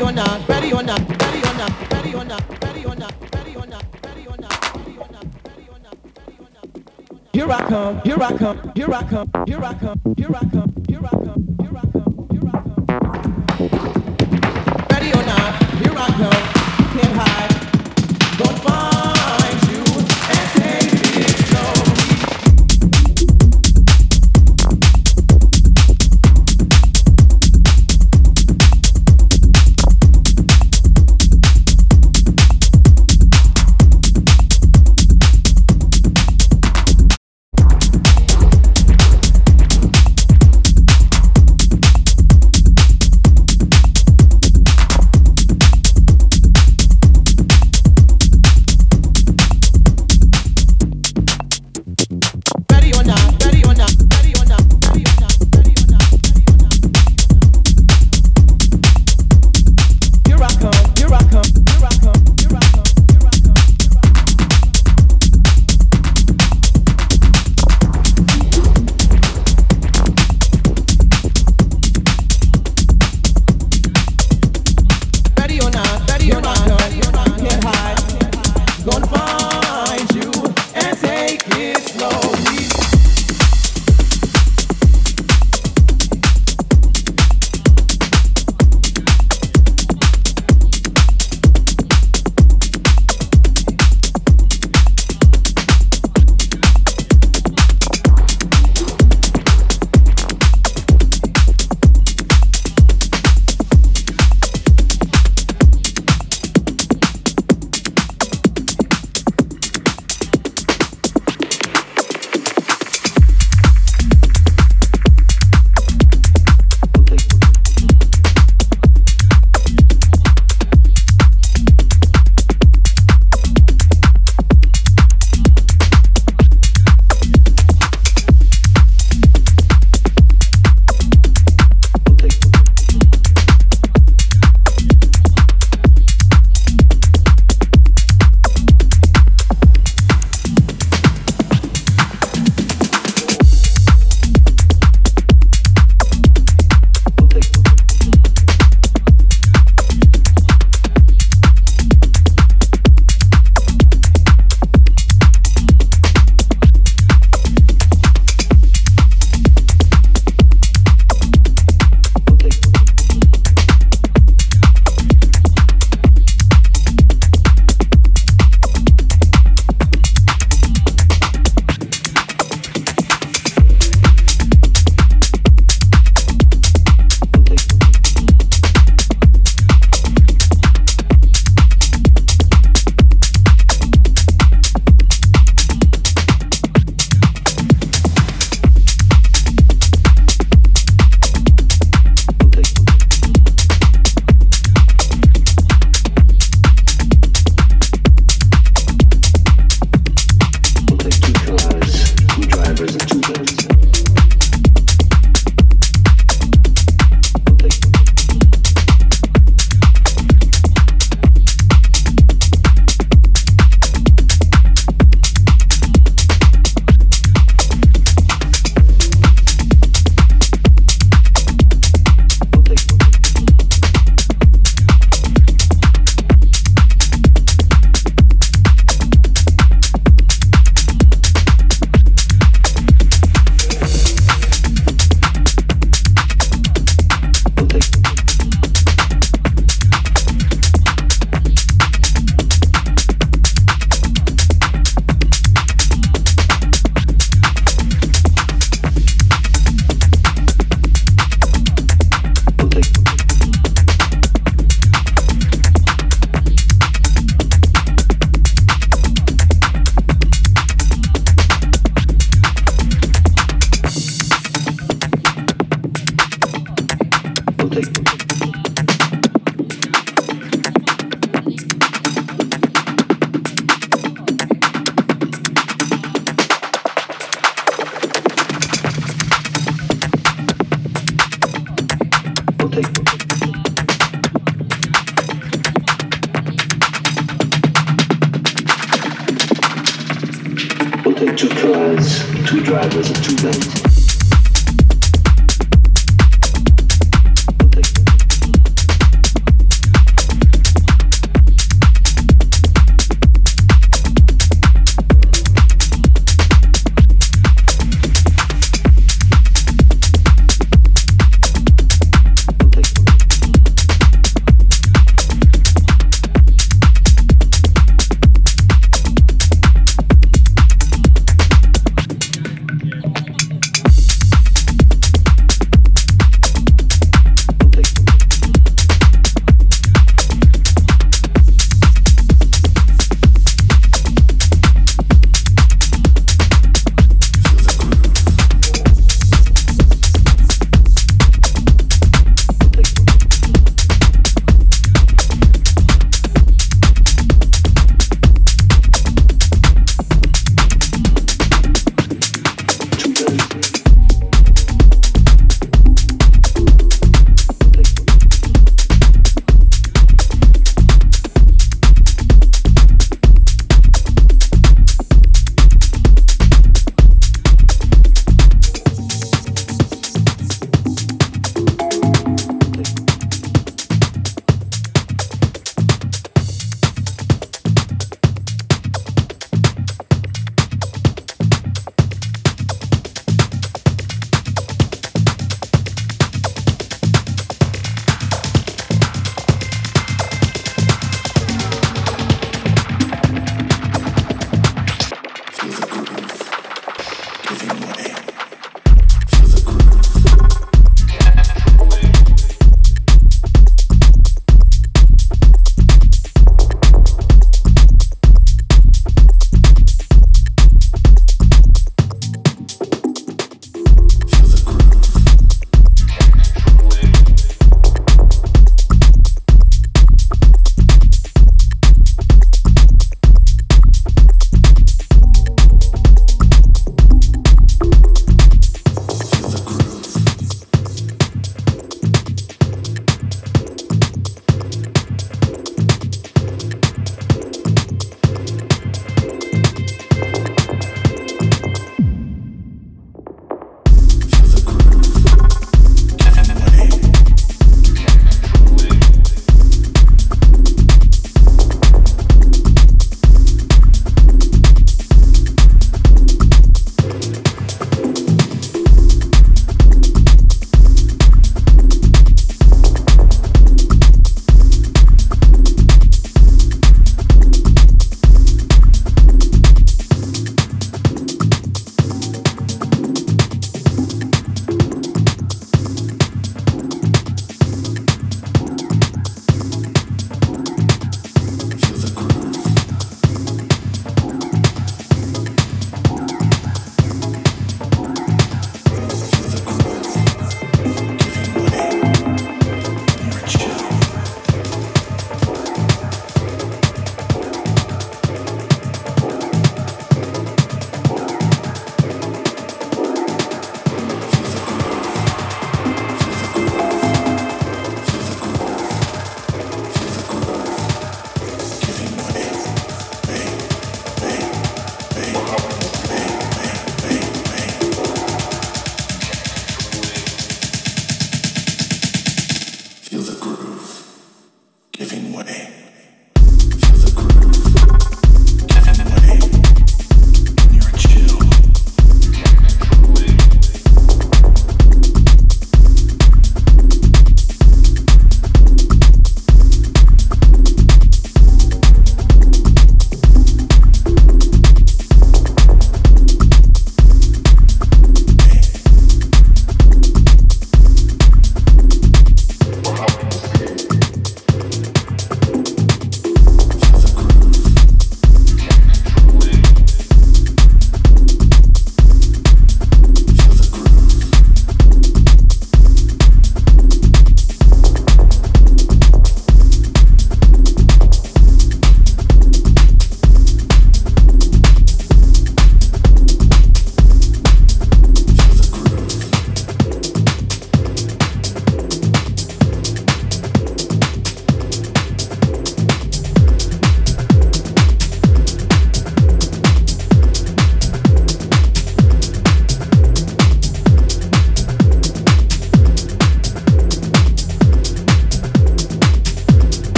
[0.00, 3.12] ready or not, ready or not, ready or not, ready or not, ready or not,
[3.34, 6.66] ready or not, ready or not, ready or not.
[7.34, 10.89] Here I come, here I come, here I come, here I come, here I come.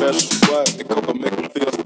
[0.00, 0.64] special Why?
[0.64, 1.79] They come and make them feel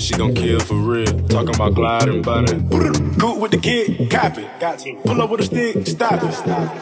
[0.00, 1.12] This shit gon' kill for real.
[1.28, 2.54] Talking about gliding body.
[3.18, 4.48] Go with the kid, cop it.
[4.58, 4.94] Got to.
[5.04, 6.24] Pull up with a stick, stop it.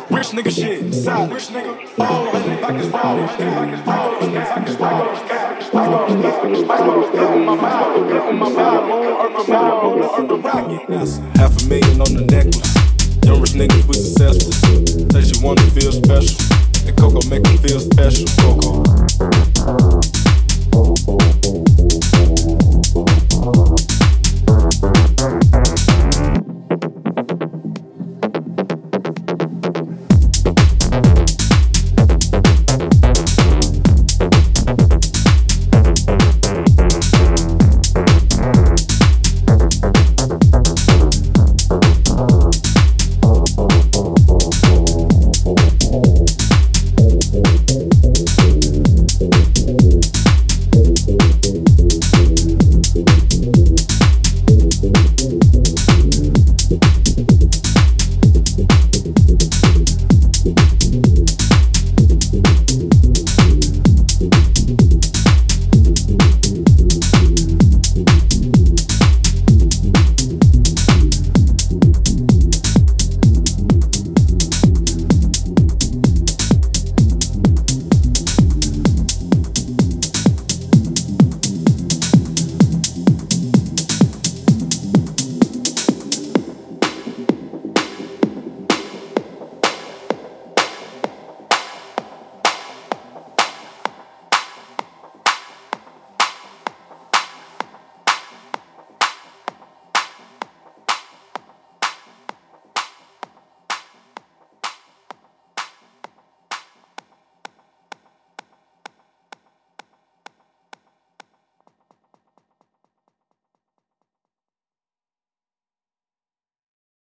[0.09, 1.33] Rich nigga shit, side.
[1.33, 3.19] Rich nigga, all in it like it's wild.
[3.19, 4.23] Like it's wild.
[4.23, 5.19] Like it's wild.
[5.75, 6.69] Like it's
[10.89, 11.37] wild.
[11.39, 12.75] Half a million on the necklace.
[13.25, 14.53] Young rich niggas, we successful.
[15.11, 16.39] Say you wanna feel special.
[16.87, 18.27] And Coco make her feel special.
[18.39, 20.18] Coco.